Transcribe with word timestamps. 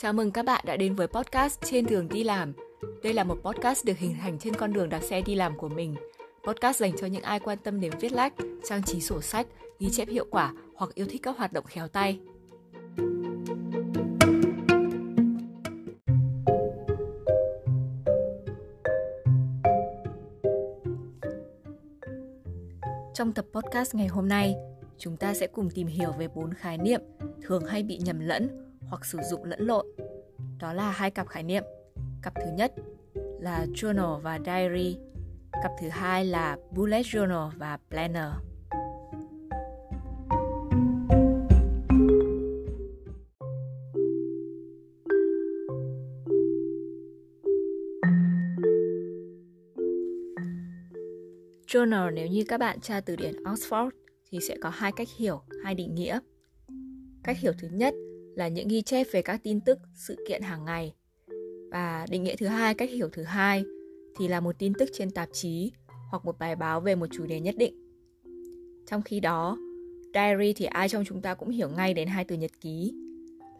Chào 0.00 0.12
mừng 0.12 0.30
các 0.30 0.44
bạn 0.44 0.64
đã 0.66 0.76
đến 0.76 0.94
với 0.94 1.06
podcast 1.06 1.60
Trên 1.64 1.86
đường 1.86 2.08
đi 2.08 2.24
làm. 2.24 2.52
Đây 3.02 3.12
là 3.12 3.24
một 3.24 3.38
podcast 3.42 3.84
được 3.84 3.98
hình 3.98 4.16
thành 4.20 4.38
trên 4.38 4.54
con 4.54 4.72
đường 4.72 4.88
đạp 4.88 5.00
xe 5.00 5.20
đi 5.20 5.34
làm 5.34 5.58
của 5.58 5.68
mình. 5.68 5.96
Podcast 6.46 6.80
dành 6.80 6.92
cho 6.96 7.06
những 7.06 7.22
ai 7.22 7.40
quan 7.40 7.58
tâm 7.58 7.80
đến 7.80 7.92
viết 8.00 8.12
lách, 8.12 8.34
trang 8.64 8.82
trí 8.82 9.00
sổ 9.00 9.20
sách, 9.20 9.46
ghi 9.78 9.90
chép 9.90 10.08
hiệu 10.08 10.26
quả 10.30 10.52
hoặc 10.76 10.94
yêu 10.94 11.06
thích 11.10 11.22
các 11.22 11.38
hoạt 11.38 11.52
động 11.52 11.64
khéo 11.64 11.88
tay. 11.88 12.18
Trong 23.14 23.32
tập 23.34 23.44
podcast 23.52 23.94
ngày 23.94 24.06
hôm 24.08 24.28
nay, 24.28 24.54
chúng 24.98 25.16
ta 25.16 25.34
sẽ 25.34 25.46
cùng 25.46 25.70
tìm 25.70 25.86
hiểu 25.86 26.12
về 26.18 26.28
bốn 26.28 26.54
khái 26.54 26.78
niệm 26.78 27.00
thường 27.42 27.64
hay 27.64 27.82
bị 27.82 27.98
nhầm 27.98 28.20
lẫn 28.20 28.48
hoặc 28.88 29.04
sử 29.04 29.18
dụng 29.30 29.44
lẫn 29.44 29.60
lộn. 29.60 29.86
Đó 30.68 30.74
là 30.74 30.90
hai 30.90 31.10
cặp 31.10 31.28
khái 31.28 31.42
niệm. 31.42 31.64
Cặp 32.22 32.34
thứ 32.34 32.50
nhất 32.56 32.72
là 33.40 33.66
journal 33.74 34.20
và 34.20 34.38
diary. 34.38 34.98
Cặp 35.62 35.72
thứ 35.80 35.88
hai 35.88 36.24
là 36.24 36.56
bullet 36.70 37.06
journal 37.06 37.50
và 37.58 37.78
planner. 37.90 38.28
Journal 51.66 52.14
nếu 52.14 52.26
như 52.26 52.44
các 52.48 52.60
bạn 52.60 52.80
tra 52.80 53.00
từ 53.00 53.16
điển 53.16 53.42
Oxford 53.42 53.90
thì 54.30 54.38
sẽ 54.48 54.56
có 54.62 54.68
hai 54.68 54.92
cách 54.96 55.08
hiểu, 55.16 55.40
hai 55.64 55.74
định 55.74 55.94
nghĩa. 55.94 56.18
Cách 57.22 57.38
hiểu 57.38 57.52
thứ 57.58 57.68
nhất 57.72 57.94
là 58.38 58.48
những 58.48 58.68
ghi 58.68 58.82
chép 58.82 59.06
về 59.12 59.22
các 59.22 59.40
tin 59.42 59.60
tức, 59.60 59.78
sự 59.94 60.16
kiện 60.28 60.42
hàng 60.42 60.64
ngày. 60.64 60.94
Và 61.70 62.06
định 62.10 62.22
nghĩa 62.22 62.36
thứ 62.36 62.46
hai, 62.46 62.74
cách 62.74 62.90
hiểu 62.90 63.08
thứ 63.12 63.22
hai 63.22 63.64
thì 64.18 64.28
là 64.28 64.40
một 64.40 64.58
tin 64.58 64.72
tức 64.78 64.88
trên 64.92 65.10
tạp 65.10 65.28
chí 65.32 65.72
hoặc 66.10 66.24
một 66.24 66.38
bài 66.38 66.56
báo 66.56 66.80
về 66.80 66.94
một 66.94 67.06
chủ 67.12 67.26
đề 67.26 67.40
nhất 67.40 67.54
định. 67.58 67.74
Trong 68.86 69.02
khi 69.02 69.20
đó, 69.20 69.58
diary 70.14 70.52
thì 70.52 70.64
ai 70.64 70.88
trong 70.88 71.04
chúng 71.04 71.22
ta 71.22 71.34
cũng 71.34 71.48
hiểu 71.48 71.68
ngay 71.68 71.94
đến 71.94 72.08
hai 72.08 72.24
từ 72.24 72.36
nhật 72.36 72.50
ký 72.60 72.94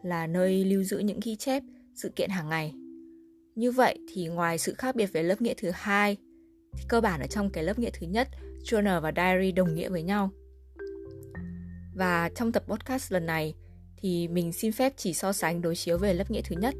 là 0.03 0.27
nơi 0.27 0.65
lưu 0.65 0.83
giữ 0.83 0.97
những 0.99 1.19
ghi 1.23 1.35
chép 1.35 1.63
sự 1.95 2.09
kiện 2.15 2.29
hàng 2.29 2.49
ngày. 2.49 2.73
Như 3.55 3.71
vậy 3.71 3.99
thì 4.13 4.27
ngoài 4.27 4.57
sự 4.57 4.73
khác 4.73 4.95
biệt 4.95 5.13
về 5.13 5.23
lớp 5.23 5.41
nghĩa 5.41 5.53
thứ 5.57 5.69
hai 5.73 6.17
thì 6.77 6.83
cơ 6.89 7.01
bản 7.01 7.21
ở 7.21 7.27
trong 7.27 7.49
cái 7.49 7.63
lớp 7.63 7.79
nghĩa 7.79 7.91
thứ 7.93 8.07
nhất, 8.07 8.27
journal 8.63 9.01
và 9.01 9.11
diary 9.15 9.51
đồng 9.51 9.75
nghĩa 9.75 9.89
với 9.89 10.03
nhau. 10.03 10.29
Và 11.95 12.29
trong 12.35 12.51
tập 12.51 12.63
podcast 12.67 13.11
lần 13.11 13.25
này 13.25 13.53
thì 14.01 14.27
mình 14.27 14.51
xin 14.53 14.71
phép 14.71 14.93
chỉ 14.97 15.13
so 15.13 15.31
sánh 15.31 15.61
đối 15.61 15.75
chiếu 15.75 15.97
về 15.97 16.13
lớp 16.13 16.31
nghĩa 16.31 16.41
thứ 16.41 16.55
nhất. 16.59 16.75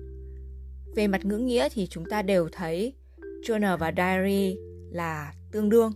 Về 0.95 1.07
mặt 1.07 1.25
ngữ 1.25 1.37
nghĩa 1.37 1.69
thì 1.69 1.87
chúng 1.87 2.05
ta 2.05 2.21
đều 2.21 2.49
thấy 2.51 2.93
journal 3.43 3.77
và 3.77 3.91
diary 3.97 4.57
là 4.91 5.33
tương 5.51 5.69
đương. 5.69 5.91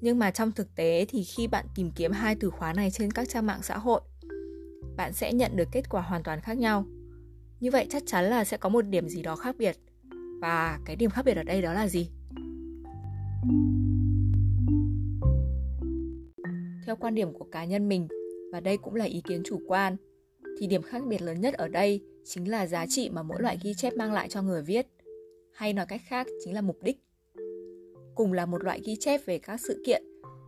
Nhưng 0.00 0.18
mà 0.18 0.30
trong 0.30 0.52
thực 0.52 0.74
tế 0.74 1.06
thì 1.08 1.24
khi 1.24 1.46
bạn 1.46 1.66
tìm 1.74 1.90
kiếm 1.90 2.12
hai 2.12 2.36
từ 2.40 2.50
khóa 2.50 2.72
này 2.72 2.90
trên 2.90 3.10
các 3.10 3.28
trang 3.28 3.46
mạng 3.46 3.60
xã 3.62 3.78
hội, 3.78 4.00
bạn 4.96 5.12
sẽ 5.12 5.32
nhận 5.32 5.56
được 5.56 5.68
kết 5.72 5.88
quả 5.90 6.02
hoàn 6.02 6.22
toàn 6.22 6.40
khác 6.40 6.58
nhau. 6.58 6.84
Như 7.60 7.70
vậy 7.70 7.86
chắc 7.90 8.02
chắn 8.06 8.24
là 8.24 8.44
sẽ 8.44 8.56
có 8.56 8.68
một 8.68 8.82
điểm 8.82 9.08
gì 9.08 9.22
đó 9.22 9.36
khác 9.36 9.56
biệt. 9.58 9.76
Và 10.40 10.78
cái 10.84 10.96
điểm 10.96 11.10
khác 11.10 11.24
biệt 11.24 11.36
ở 11.36 11.42
đây 11.42 11.62
đó 11.62 11.72
là 11.72 11.88
gì? 11.88 12.08
Theo 16.86 16.96
quan 16.96 17.14
điểm 17.14 17.32
của 17.32 17.46
cá 17.52 17.64
nhân 17.64 17.88
mình, 17.88 18.08
và 18.52 18.60
đây 18.60 18.76
cũng 18.76 18.94
là 18.94 19.04
ý 19.04 19.22
kiến 19.28 19.42
chủ 19.44 19.60
quan, 19.66 19.96
thì 20.58 20.66
điểm 20.66 20.82
khác 20.82 21.02
biệt 21.06 21.22
lớn 21.22 21.40
nhất 21.40 21.54
ở 21.54 21.68
đây 21.68 22.00
chính 22.24 22.50
là 22.50 22.66
giá 22.66 22.86
trị 22.86 23.10
mà 23.12 23.22
mỗi 23.22 23.42
loại 23.42 23.58
ghi 23.62 23.74
chép 23.74 23.94
mang 23.94 24.12
lại 24.12 24.28
cho 24.28 24.42
người 24.42 24.62
viết, 24.62 24.86
hay 25.54 25.72
nói 25.72 25.86
cách 25.86 26.00
khác 26.06 26.26
chính 26.44 26.54
là 26.54 26.60
mục 26.60 26.82
đích. 26.82 27.02
Cùng 28.14 28.32
là 28.32 28.46
một 28.46 28.64
loại 28.64 28.80
ghi 28.84 28.96
chép 28.96 29.20
về 29.26 29.38
các 29.38 29.60
sự 29.60 29.82
kiện, 29.86 30.02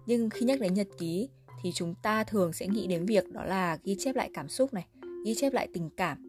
nhưng 0.07 0.31
khi 0.31 0.47
nhắc 0.47 0.61
đến 0.61 0.75
nhật 0.75 0.89
ký 0.99 1.29
thì 1.63 1.73
chúng 1.75 1.95
ta 2.03 2.25
thường 2.25 2.53
sẽ 2.53 2.67
nghĩ 2.67 2.87
đến 2.87 3.07
việc 3.07 3.33
đó 3.33 3.45
là 3.45 3.79
ghi 3.85 3.97
chép 3.99 4.17
lại 4.17 4.31
cảm 4.35 4.49
xúc 4.49 4.75
này, 4.75 4.87
ghi 5.25 5.35
chép 5.35 5.53
lại 5.53 5.69
tình 5.73 5.91
cảm 5.97 6.25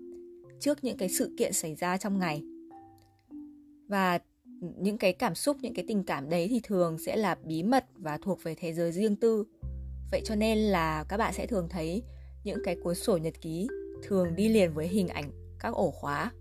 trước 0.60 0.84
những 0.84 0.98
cái 0.98 1.10
sự 1.10 1.36
kiện 1.38 1.54
xảy 1.54 1.76
ra 1.76 1.98
trong 1.98 2.20
ngày. 2.20 2.44
Và 3.88 4.20
những 4.78 4.98
cái 4.98 5.14
cảm 5.14 5.36
xúc, 5.36 5.58
những 5.62 5.74
cái 5.74 5.86
tình 5.88 6.04
cảm 6.04 6.30
đấy 6.30 6.48
thì 6.50 6.60
thường 6.64 6.98
sẽ 6.98 7.16
là 7.16 7.36
bí 7.44 7.64
mật 7.64 7.86
và 7.96 8.18
thuộc 8.18 8.44
về 8.44 8.56
thế 8.56 8.74
giới 8.74 8.92
riêng 8.92 9.16
tư. 9.16 9.44
Vậy 10.12 10.22
cho 10.26 10.36
nên 10.36 10.58
là 10.58 11.06
các 11.10 11.18
bạn 11.18 11.34
sẽ 11.34 11.48
thường 11.48 11.68
thấy 11.70 12.04
những 12.44 12.60
cái 12.64 12.76
cuốn 12.84 12.96
sổ 12.96 13.18
nhật 13.18 13.42
ký 13.42 13.68
thường 14.04 14.36
đi 14.36 14.50
liền 14.50 14.74
với 14.74 14.88
hình 14.88 15.08
ảnh 15.08 15.32
các 15.60 15.74
ổ 15.74 15.92
khóa. 15.92 16.32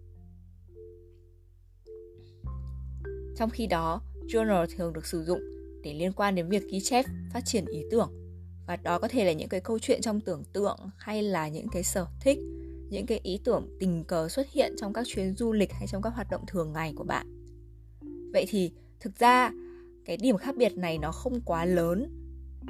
Trong 3.37 3.51
khi 3.51 3.67
đó, 3.67 4.03
journal 4.29 4.67
thường 4.77 4.93
được 4.93 5.07
sử 5.07 5.25
dụng 5.25 5.41
để 5.83 5.95
liên 5.95 6.13
quan 6.13 6.35
đến 6.35 6.49
việc 6.49 6.63
ghi 6.71 6.81
chép, 6.81 7.05
phát 7.33 7.41
triển 7.45 7.65
ý 7.67 7.83
tưởng. 7.91 8.11
Và 8.67 8.77
đó 8.77 8.99
có 8.99 9.09
thể 9.09 9.25
là 9.25 9.33
những 9.33 9.49
cái 9.49 9.61
câu 9.61 9.79
chuyện 9.79 10.01
trong 10.01 10.21
tưởng 10.21 10.45
tượng 10.53 10.79
hay 10.97 11.23
là 11.23 11.49
những 11.49 11.67
cái 11.73 11.83
sở 11.83 12.07
thích, 12.21 12.39
những 12.91 13.07
cái 13.07 13.21
ý 13.23 13.41
tưởng 13.45 13.77
tình 13.81 14.05
cờ 14.05 14.29
xuất 14.29 14.51
hiện 14.51 14.75
trong 14.77 14.93
các 14.93 15.07
chuyến 15.07 15.37
du 15.37 15.53
lịch 15.53 15.73
hay 15.73 15.87
trong 15.87 16.03
các 16.03 16.11
hoạt 16.15 16.31
động 16.31 16.45
thường 16.47 16.73
ngày 16.73 16.93
của 16.97 17.05
bạn. 17.05 17.27
Vậy 18.33 18.45
thì 18.49 18.73
thực 19.01 19.19
ra 19.19 19.51
cái 20.05 20.17
điểm 20.17 20.37
khác 20.37 20.57
biệt 20.57 20.77
này 20.77 20.99
nó 20.99 21.13
không 21.13 21.41
quá 21.41 21.65
lớn 21.65 22.11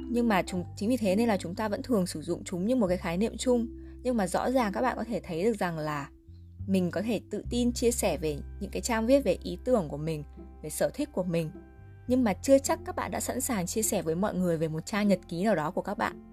nhưng 0.09 0.27
mà 0.27 0.41
chúng, 0.41 0.63
chính 0.75 0.89
vì 0.89 0.97
thế 0.97 1.15
nên 1.15 1.27
là 1.27 1.37
chúng 1.37 1.55
ta 1.55 1.67
vẫn 1.67 1.81
thường 1.81 2.07
sử 2.07 2.21
dụng 2.21 2.43
chúng 2.43 2.65
như 2.65 2.75
một 2.75 2.87
cái 2.87 2.97
khái 2.97 3.17
niệm 3.17 3.37
chung. 3.37 3.67
Nhưng 4.03 4.17
mà 4.17 4.27
rõ 4.27 4.51
ràng 4.51 4.71
các 4.73 4.81
bạn 4.81 4.97
có 4.97 5.03
thể 5.03 5.19
thấy 5.19 5.43
được 5.43 5.53
rằng 5.59 5.79
là 5.79 6.09
mình 6.67 6.91
có 6.91 7.01
thể 7.01 7.21
tự 7.29 7.43
tin 7.49 7.73
chia 7.73 7.91
sẻ 7.91 8.17
về 8.17 8.37
những 8.59 8.71
cái 8.71 8.81
trang 8.81 9.05
viết 9.05 9.23
về 9.23 9.37
ý 9.43 9.57
tưởng 9.65 9.87
của 9.89 9.97
mình, 9.97 10.23
về 10.63 10.69
sở 10.69 10.89
thích 10.89 11.09
của 11.11 11.23
mình. 11.23 11.51
Nhưng 12.07 12.23
mà 12.23 12.33
chưa 12.33 12.59
chắc 12.59 12.79
các 12.85 12.95
bạn 12.95 13.11
đã 13.11 13.19
sẵn 13.19 13.41
sàng 13.41 13.65
chia 13.65 13.81
sẻ 13.81 14.01
với 14.01 14.15
mọi 14.15 14.35
người 14.35 14.57
về 14.57 14.67
một 14.67 14.85
trang 14.85 15.07
nhật 15.07 15.19
ký 15.27 15.43
nào 15.43 15.55
đó 15.55 15.71
của 15.71 15.81
các 15.81 15.97
bạn. 15.97 16.25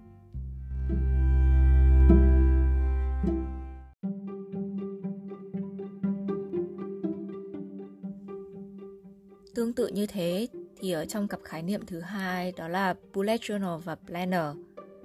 Tương 9.54 9.72
tự 9.72 9.88
như 9.88 10.06
thế 10.06 10.46
thì 10.80 10.92
ở 10.92 11.04
trong 11.04 11.28
cặp 11.28 11.40
khái 11.44 11.62
niệm 11.62 11.86
thứ 11.86 12.00
hai 12.00 12.52
đó 12.52 12.68
là 12.68 12.94
bullet 13.14 13.40
journal 13.40 13.78
và 13.78 13.94
planner. 13.94 14.56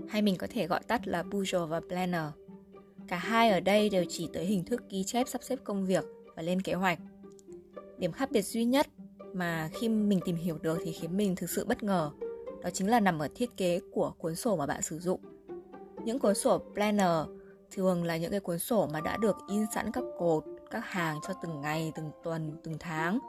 Hay 0.09 0.21
mình 0.21 0.35
có 0.37 0.47
thể 0.49 0.67
gọi 0.67 0.79
tắt 0.87 1.07
là 1.07 1.23
Bujo 1.23 1.65
và 1.65 1.79
planner. 1.79 2.25
Cả 3.07 3.17
hai 3.17 3.51
ở 3.51 3.59
đây 3.59 3.89
đều 3.89 4.05
chỉ 4.09 4.29
tới 4.33 4.45
hình 4.45 4.63
thức 4.63 4.81
ghi 4.89 5.03
chép 5.03 5.27
sắp 5.27 5.43
xếp 5.43 5.59
công 5.63 5.85
việc 5.85 6.05
và 6.35 6.43
lên 6.43 6.61
kế 6.61 6.73
hoạch. 6.73 6.99
Điểm 7.97 8.11
khác 8.11 8.31
biệt 8.31 8.41
duy 8.41 8.65
nhất 8.65 8.87
mà 9.33 9.69
khi 9.73 9.89
mình 9.89 10.19
tìm 10.25 10.35
hiểu 10.35 10.57
được 10.61 10.77
thì 10.85 10.91
khiến 10.91 11.17
mình 11.17 11.35
thực 11.35 11.49
sự 11.49 11.65
bất 11.65 11.83
ngờ, 11.83 12.11
đó 12.63 12.69
chính 12.73 12.87
là 12.87 12.99
nằm 12.99 13.19
ở 13.19 13.27
thiết 13.35 13.57
kế 13.57 13.79
của 13.91 14.13
cuốn 14.17 14.35
sổ 14.35 14.55
mà 14.55 14.65
bạn 14.65 14.81
sử 14.81 14.99
dụng. 14.99 15.21
Những 16.05 16.19
cuốn 16.19 16.35
sổ 16.35 16.61
planner 16.73 17.27
thường 17.71 18.03
là 18.03 18.17
những 18.17 18.31
cái 18.31 18.39
cuốn 18.39 18.59
sổ 18.59 18.87
mà 18.93 19.01
đã 19.01 19.17
được 19.17 19.35
in 19.49 19.65
sẵn 19.75 19.91
các 19.91 20.03
cột, 20.19 20.43
các 20.71 20.85
hàng 20.85 21.19
cho 21.27 21.33
từng 21.43 21.61
ngày, 21.61 21.91
từng 21.95 22.11
tuần, 22.23 22.57
từng 22.63 22.75
tháng 22.79 23.19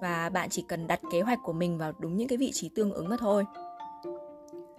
và 0.00 0.28
bạn 0.28 0.48
chỉ 0.50 0.64
cần 0.68 0.86
đặt 0.86 1.00
kế 1.12 1.20
hoạch 1.20 1.38
của 1.44 1.52
mình 1.52 1.78
vào 1.78 1.92
đúng 1.98 2.16
những 2.16 2.28
cái 2.28 2.38
vị 2.38 2.50
trí 2.52 2.68
tương 2.68 2.92
ứng 2.92 3.08
mà 3.08 3.16
thôi. 3.20 3.44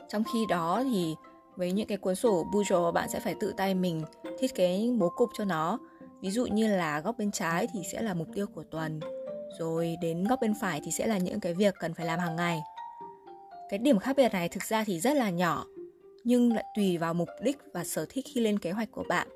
Trong 0.07 0.23
khi 0.33 0.45
đó 0.49 0.83
thì 0.83 1.15
với 1.55 1.71
những 1.71 1.87
cái 1.87 1.97
cuốn 1.97 2.15
sổ 2.15 2.45
Bujo, 2.51 2.91
bạn 2.91 3.09
sẽ 3.09 3.19
phải 3.19 3.35
tự 3.39 3.53
tay 3.57 3.75
mình 3.75 4.03
thiết 4.39 4.55
kế 4.55 4.79
những 4.79 4.99
bố 4.99 5.09
cục 5.09 5.29
cho 5.37 5.45
nó. 5.45 5.79
Ví 6.21 6.31
dụ 6.31 6.45
như 6.45 6.67
là 6.67 6.99
góc 6.99 7.17
bên 7.17 7.31
trái 7.31 7.67
thì 7.73 7.79
sẽ 7.91 8.01
là 8.01 8.13
mục 8.13 8.27
tiêu 8.33 8.45
của 8.55 8.63
tuần, 8.63 8.99
rồi 9.59 9.95
đến 10.01 10.23
góc 10.23 10.39
bên 10.41 10.53
phải 10.61 10.81
thì 10.85 10.91
sẽ 10.91 11.07
là 11.07 11.17
những 11.17 11.39
cái 11.39 11.53
việc 11.53 11.75
cần 11.79 11.93
phải 11.93 12.05
làm 12.05 12.19
hàng 12.19 12.35
ngày. 12.35 12.61
Cái 13.69 13.79
điểm 13.79 13.99
khác 13.99 14.15
biệt 14.17 14.29
này 14.33 14.49
thực 14.49 14.63
ra 14.63 14.83
thì 14.83 14.99
rất 14.99 15.13
là 15.13 15.29
nhỏ, 15.29 15.65
nhưng 16.23 16.53
lại 16.53 16.63
tùy 16.75 16.97
vào 16.97 17.13
mục 17.13 17.29
đích 17.41 17.57
và 17.73 17.83
sở 17.83 18.05
thích 18.09 18.25
khi 18.33 18.41
lên 18.41 18.59
kế 18.59 18.71
hoạch 18.71 18.91
của 18.91 19.03
bạn. 19.09 19.27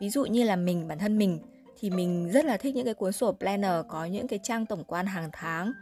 Ví 0.00 0.10
dụ 0.10 0.24
như 0.24 0.44
là 0.44 0.56
mình, 0.56 0.88
bản 0.88 0.98
thân 0.98 1.18
mình 1.18 1.38
thì 1.78 1.90
mình 1.90 2.30
rất 2.32 2.44
là 2.44 2.56
thích 2.56 2.74
những 2.74 2.84
cái 2.84 2.94
cuốn 2.94 3.12
sổ 3.12 3.32
planner 3.32 3.86
có 3.88 4.04
những 4.04 4.28
cái 4.28 4.38
trang 4.42 4.66
tổng 4.66 4.84
quan 4.84 5.06
hàng 5.06 5.30
tháng 5.32 5.72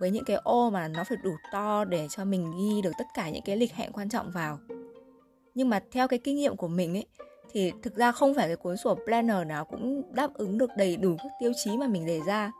với 0.00 0.10
những 0.10 0.24
cái 0.24 0.36
ô 0.36 0.70
mà 0.70 0.88
nó 0.88 1.04
phải 1.04 1.18
đủ 1.24 1.30
to 1.52 1.84
để 1.84 2.06
cho 2.10 2.24
mình 2.24 2.52
ghi 2.58 2.82
được 2.82 2.92
tất 2.98 3.04
cả 3.14 3.30
những 3.30 3.42
cái 3.44 3.56
lịch 3.56 3.72
hẹn 3.72 3.92
quan 3.92 4.08
trọng 4.08 4.30
vào. 4.30 4.58
Nhưng 5.54 5.70
mà 5.70 5.80
theo 5.90 6.08
cái 6.08 6.18
kinh 6.18 6.36
nghiệm 6.36 6.56
của 6.56 6.68
mình 6.68 6.96
ấy, 6.96 7.06
thì 7.50 7.72
thực 7.82 7.96
ra 7.96 8.12
không 8.12 8.34
phải 8.34 8.46
cái 8.46 8.56
cuốn 8.56 8.76
sổ 8.76 8.98
planner 9.04 9.46
nào 9.46 9.64
cũng 9.64 10.14
đáp 10.14 10.34
ứng 10.34 10.58
được 10.58 10.70
đầy 10.76 10.96
đủ 10.96 11.16
các 11.18 11.32
tiêu 11.40 11.52
chí 11.64 11.76
mà 11.76 11.86
mình 11.86 12.06
đề 12.06 12.20
ra. 12.26 12.52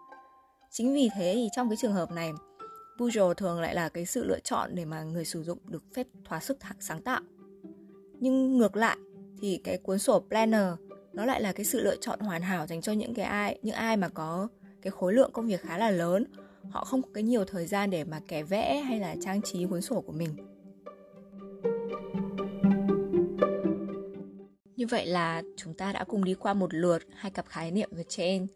Chính 0.70 0.94
vì 0.94 1.08
thế 1.14 1.32
thì 1.34 1.48
trong 1.52 1.68
cái 1.68 1.76
trường 1.76 1.92
hợp 1.92 2.10
này 2.10 2.30
Bujo 2.98 3.34
thường 3.34 3.60
lại 3.60 3.74
là 3.74 3.88
cái 3.88 4.06
sự 4.06 4.24
lựa 4.24 4.38
chọn 4.44 4.74
để 4.74 4.84
mà 4.84 5.02
người 5.02 5.24
sử 5.24 5.42
dụng 5.42 5.58
được 5.64 5.84
phép 5.94 6.06
thỏa 6.24 6.40
sức 6.40 6.58
sáng 6.80 7.02
tạo. 7.02 7.20
Nhưng 8.20 8.58
ngược 8.58 8.76
lại, 8.76 8.96
thì 9.40 9.60
cái 9.64 9.78
cuốn 9.78 9.98
sổ 9.98 10.20
planner 10.28 10.66
nó 11.12 11.24
lại 11.24 11.40
là 11.42 11.52
cái 11.52 11.64
sự 11.64 11.80
lựa 11.80 11.96
chọn 11.96 12.20
hoàn 12.20 12.42
hảo 12.42 12.66
dành 12.66 12.80
cho 12.80 12.92
những 12.92 13.14
cái 13.14 13.24
ai, 13.24 13.58
những 13.62 13.74
ai 13.74 13.96
mà 13.96 14.08
có 14.08 14.48
cái 14.82 14.90
khối 14.90 15.14
lượng 15.14 15.30
công 15.32 15.46
việc 15.46 15.60
khá 15.60 15.78
là 15.78 15.90
lớn. 15.90 16.24
Họ 16.70 16.84
không 16.84 17.02
có 17.02 17.08
cái 17.14 17.22
nhiều 17.22 17.44
thời 17.44 17.66
gian 17.66 17.90
để 17.90 18.04
mà 18.04 18.20
kẻ 18.28 18.42
vẽ 18.42 18.80
hay 18.80 18.98
là 18.98 19.16
trang 19.20 19.42
trí 19.42 19.66
cuốn 19.66 19.80
sổ 19.80 20.00
của 20.00 20.12
mình. 20.12 20.36
Như 24.76 24.86
vậy 24.86 25.06
là 25.06 25.42
chúng 25.56 25.74
ta 25.74 25.92
đã 25.92 26.04
cùng 26.04 26.24
đi 26.24 26.34
qua 26.34 26.54
một 26.54 26.74
lượt 26.74 27.02
hai 27.14 27.30
cặp 27.30 27.46
khái 27.46 27.70
niệm 27.70 27.90
về 27.92 28.04
trên 28.08 28.46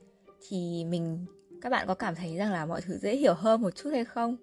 thì 0.48 0.84
mình, 0.84 1.26
các 1.62 1.70
bạn 1.70 1.86
có 1.86 1.94
cảm 1.94 2.14
thấy 2.14 2.36
rằng 2.36 2.52
là 2.52 2.66
mọi 2.66 2.80
thứ 2.80 2.98
dễ 2.98 3.16
hiểu 3.16 3.34
hơn 3.34 3.62
một 3.62 3.76
chút 3.76 3.90
hay 3.92 4.04
không? 4.04 4.36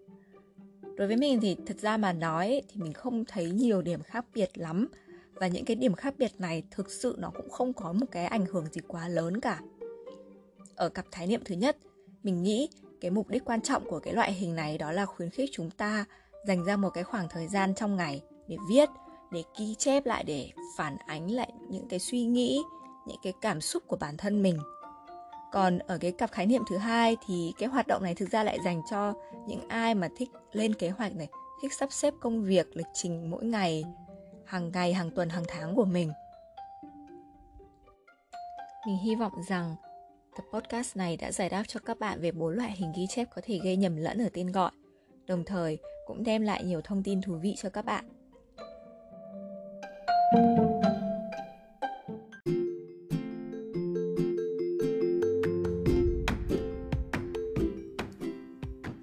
Đối 0.97 1.07
với 1.07 1.17
mình 1.17 1.39
thì 1.41 1.57
thật 1.65 1.79
ra 1.79 1.97
mà 1.97 2.13
nói 2.13 2.61
thì 2.69 2.81
mình 2.81 2.93
không 2.93 3.25
thấy 3.25 3.51
nhiều 3.51 3.81
điểm 3.81 4.03
khác 4.03 4.25
biệt 4.33 4.49
lắm 4.57 4.87
và 5.33 5.47
những 5.47 5.65
cái 5.65 5.75
điểm 5.75 5.93
khác 5.93 6.13
biệt 6.17 6.31
này 6.39 6.63
thực 6.71 6.91
sự 6.91 7.15
nó 7.19 7.31
cũng 7.35 7.49
không 7.49 7.73
có 7.73 7.93
một 7.93 8.05
cái 8.11 8.25
ảnh 8.25 8.45
hưởng 8.45 8.65
gì 8.71 8.81
quá 8.87 9.07
lớn 9.07 9.39
cả. 9.39 9.59
Ở 10.75 10.89
cặp 10.89 11.05
khái 11.11 11.27
niệm 11.27 11.41
thứ 11.45 11.55
nhất, 11.55 11.77
mình 12.23 12.43
nghĩ 12.43 12.69
cái 13.01 13.11
mục 13.11 13.29
đích 13.29 13.45
quan 13.45 13.61
trọng 13.61 13.85
của 13.85 13.99
cái 13.99 14.13
loại 14.13 14.33
hình 14.33 14.55
này 14.55 14.77
đó 14.77 14.91
là 14.91 15.05
khuyến 15.05 15.29
khích 15.29 15.49
chúng 15.53 15.69
ta 15.69 16.05
dành 16.47 16.65
ra 16.65 16.77
một 16.77 16.89
cái 16.89 17.03
khoảng 17.03 17.27
thời 17.29 17.47
gian 17.47 17.75
trong 17.75 17.95
ngày 17.95 18.21
để 18.47 18.57
viết 18.69 18.89
để 19.31 19.43
ghi 19.59 19.75
chép 19.75 20.05
lại 20.05 20.23
để 20.23 20.51
phản 20.77 20.97
ánh 21.05 21.31
lại 21.31 21.51
những 21.69 21.87
cái 21.89 21.99
suy 21.99 22.25
nghĩ 22.25 22.61
những 23.07 23.17
cái 23.23 23.33
cảm 23.41 23.61
xúc 23.61 23.83
của 23.87 23.95
bản 23.95 24.17
thân 24.17 24.41
mình 24.41 24.59
còn 25.51 25.79
ở 25.79 25.97
cái 25.97 26.11
cặp 26.11 26.31
khái 26.31 26.45
niệm 26.45 26.61
thứ 26.69 26.77
hai 26.77 27.17
thì 27.27 27.53
cái 27.59 27.69
hoạt 27.69 27.87
động 27.87 28.03
này 28.03 28.15
thực 28.15 28.29
ra 28.29 28.43
lại 28.43 28.57
dành 28.65 28.81
cho 28.91 29.13
những 29.47 29.67
ai 29.67 29.95
mà 29.95 30.09
thích 30.17 30.29
lên 30.51 30.73
kế 30.73 30.89
hoạch 30.89 31.15
này 31.15 31.27
thích 31.61 31.73
sắp 31.73 31.91
xếp 31.91 32.13
công 32.19 32.43
việc 32.43 32.77
lịch 32.77 32.87
trình 32.93 33.29
mỗi 33.31 33.45
ngày 33.45 33.83
hàng 34.53 34.71
ngày, 34.73 34.93
hàng 34.93 35.11
tuần, 35.11 35.29
hàng 35.29 35.43
tháng 35.47 35.75
của 35.75 35.85
mình 35.85 36.11
mình 38.87 38.97
hy 38.97 39.15
vọng 39.15 39.33
rằng 39.47 39.75
tập 40.35 40.43
podcast 40.53 40.97
này 40.97 41.17
đã 41.17 41.31
giải 41.31 41.49
đáp 41.49 41.63
cho 41.67 41.79
các 41.85 41.99
bạn 41.99 42.21
về 42.21 42.31
bốn 42.31 42.53
loại 42.53 42.71
hình 42.71 42.91
ghi 42.95 43.07
chép 43.09 43.27
có 43.35 43.41
thể 43.45 43.59
gây 43.63 43.77
nhầm 43.77 43.95
lẫn 43.95 44.21
ở 44.21 44.29
tên 44.33 44.51
gọi, 44.51 44.71
đồng 45.27 45.43
thời 45.43 45.77
cũng 46.07 46.23
đem 46.23 46.41
lại 46.41 46.63
nhiều 46.63 46.81
thông 46.81 47.03
tin 47.03 47.21
thú 47.21 47.35
vị 47.35 47.55
cho 47.57 47.69
các 47.69 47.85
bạn 47.85 48.05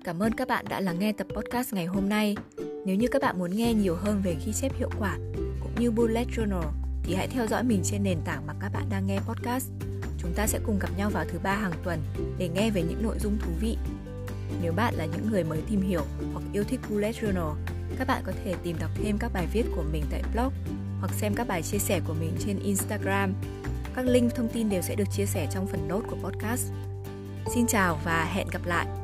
Cảm 0.05 0.23
ơn 0.23 0.33
các 0.33 0.49
bạn 0.49 0.65
đã 0.69 0.81
lắng 0.81 0.99
nghe 0.99 1.13
tập 1.13 1.27
podcast 1.37 1.75
ngày 1.75 1.87
hôm 1.87 2.09
nay. 2.09 2.37
Nếu 2.87 2.97
như 2.97 3.09
các 3.09 3.23
bạn 3.23 3.39
muốn 3.39 3.57
nghe 3.57 3.75
nhiều 3.75 3.95
hơn 3.95 4.21
về 4.25 4.37
ghi 4.47 4.53
chép 4.53 4.73
hiệu 4.79 4.91
quả 4.99 5.19
như 5.81 5.91
bullet 5.91 6.29
journal 6.29 6.71
thì 7.03 7.15
hãy 7.15 7.29
theo 7.29 7.47
dõi 7.47 7.63
mình 7.65 7.81
trên 7.85 8.03
nền 8.03 8.19
tảng 8.25 8.47
mà 8.47 8.55
các 8.61 8.73
bạn 8.73 8.85
đang 8.91 9.07
nghe 9.07 9.19
podcast. 9.21 9.69
Chúng 10.19 10.33
ta 10.35 10.47
sẽ 10.47 10.59
cùng 10.67 10.79
gặp 10.79 10.89
nhau 10.97 11.11
vào 11.11 11.25
thứ 11.29 11.39
ba 11.43 11.55
hàng 11.55 11.73
tuần 11.85 12.01
để 12.39 12.49
nghe 12.49 12.71
về 12.71 12.83
những 12.83 13.03
nội 13.03 13.19
dung 13.19 13.39
thú 13.39 13.51
vị. 13.61 13.77
Nếu 14.63 14.73
bạn 14.73 14.95
là 14.95 15.07
những 15.07 15.31
người 15.31 15.45
mới 15.45 15.61
tìm 15.71 15.81
hiểu 15.81 16.03
hoặc 16.33 16.43
yêu 16.53 16.65
thích 16.65 16.81
bullet 16.91 17.15
journal, 17.15 17.55
các 17.99 18.07
bạn 18.07 18.23
có 18.27 18.33
thể 18.45 18.55
tìm 18.63 18.77
đọc 18.81 18.91
thêm 18.95 19.19
các 19.19 19.33
bài 19.33 19.47
viết 19.53 19.65
của 19.77 19.85
mình 19.93 20.05
tại 20.11 20.23
blog 20.33 20.53
hoặc 21.01 21.13
xem 21.15 21.35
các 21.35 21.49
bài 21.49 21.63
chia 21.63 21.79
sẻ 21.79 22.01
của 22.07 22.15
mình 22.21 22.33
trên 22.39 22.59
Instagram. 22.59 23.35
Các 23.95 24.07
link 24.07 24.35
thông 24.35 24.49
tin 24.49 24.69
đều 24.69 24.83
sẽ 24.83 24.95
được 24.95 25.11
chia 25.13 25.27
sẻ 25.27 25.49
trong 25.53 25.67
phần 25.67 25.89
nốt 25.89 26.03
của 26.11 26.17
podcast. 26.17 26.71
Xin 27.55 27.67
chào 27.67 28.01
và 28.05 28.25
hẹn 28.25 28.47
gặp 28.53 28.67
lại! 28.67 29.00